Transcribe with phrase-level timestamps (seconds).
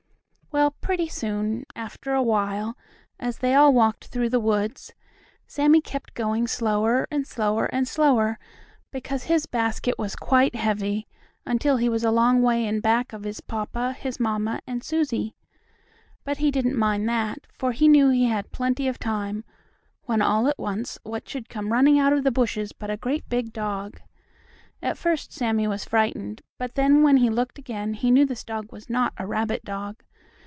[0.53, 2.77] Well, pretty soon, after a while,
[3.17, 4.91] as they all walked through the woods,
[5.47, 8.37] Sammie kept going slower and slower and slower,
[8.91, 11.07] because his basket was quite heavy,
[11.45, 15.37] until he was a long way in back of his papa, his mamma and Susie.
[16.25, 19.45] But he didn't mind that, for he knew he had plenty of time,
[20.03, 23.29] when all at once what should come running out of the bushes but a great
[23.29, 24.01] big dog.
[24.81, 28.69] At first Sammie was frightened, but then when he looked again he knew the dog
[28.73, 30.03] was not a rabbit dog.